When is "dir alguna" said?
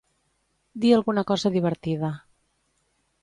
0.85-1.23